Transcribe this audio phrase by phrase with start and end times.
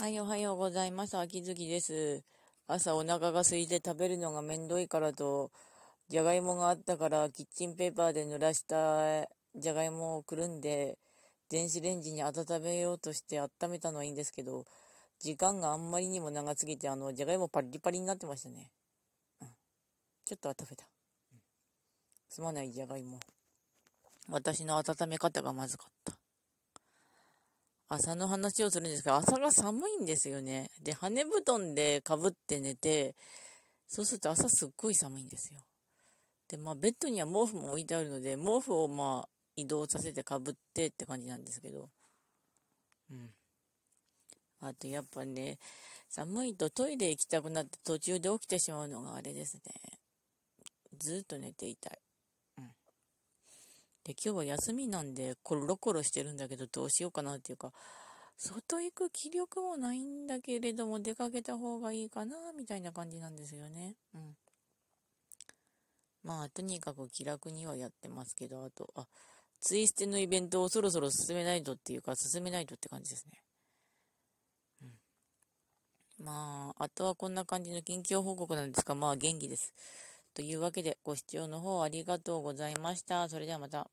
[0.00, 1.18] はい、おはようございます。
[1.18, 2.22] 秋月です。
[2.66, 5.50] 朝お腹が空いて食べるのがめんどいからと、
[6.08, 10.96] じゃがいもがあったからキッチンペーパーで濡らしたじゃがいもをくるんで、
[11.50, 14.64] 電子レンジに温めようとして温めたのはいいんですけど、
[15.18, 18.70] 時間があんまりにも長すぎて、あの、じゃがいもパリパリになってましたね。
[19.42, 19.48] うん。
[20.24, 20.86] ちょっと温めた。
[22.26, 23.20] すまないじゃがいも。
[24.30, 26.19] 私の温め方がまずかった。
[27.92, 30.70] 朝の話をするんですけど、朝が寒いんですよね。
[30.80, 33.16] で、羽布団でかぶって寝て、
[33.88, 35.60] そうすると朝すっごい寒いんですよ。
[36.46, 41.90] で、まあ、ベッドには毛布も置いてあるので、毛布をまあ、移動させてかぶってって感じなんですけど。
[43.10, 43.30] うん。
[44.60, 45.58] あと、やっぱね、
[46.08, 49.62] 寒いとトイレ行きたくなって途中で起きてしまうのがあれですね。
[50.96, 51.98] ずっと寝ていたい。
[54.10, 57.72] で、今日は休みなんで、コロコロしてるんだけど、どうしようかなっていうか、
[58.36, 63.94] 外行く気力もないんだけれども、出かけた方がいいかな、みたいな感じなんですよね。
[64.14, 64.36] うん。
[66.24, 69.06] まあ、とにかく気楽にはやってますけど、あと、あ、
[69.60, 73.44] ツイステのイベントをそろそろ進めないとっていうか、進めないとって感じですね。
[74.82, 74.86] う
[76.22, 76.24] ん。
[76.24, 79.72] まあ、あとはこんな感じの近況報告なんですが、まあ元気です。
[80.34, 83.28] というわけで、ご視聴の方ありがとうございました。
[83.28, 83.90] それではまた。